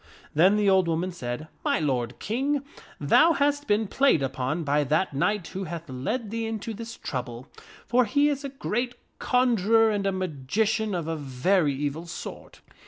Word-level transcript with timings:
Then 0.33 0.55
the 0.55 0.67
old 0.67 0.87
woman 0.87 1.11
said, 1.11 1.41
<4 1.61 1.73
My 1.73 1.79
lord 1.79 2.17
King, 2.17 2.63
thou 2.99 3.33
hast 3.33 3.67
been 3.67 3.85
played 3.85 4.23
upon 4.23 4.63
by 4.63 4.83
that 4.83 5.13
knight 5.13 5.49
who 5.49 5.65
hath 5.65 5.87
led 5.87 6.31
thee 6.31 6.47
into 6.47 6.73
this 6.73 6.97
trouble, 6.97 7.45
for 7.85 8.05
he 8.05 8.27
is 8.27 8.43
a 8.43 8.49
great 8.49 8.95
conjurer 9.19 9.91
and 9.91 10.07
a 10.07 10.11
magician 10.11 10.95
of 10.95 11.07
a 11.07 11.15
very 11.15 11.75
evil 11.75 12.07
sort. 12.07 12.61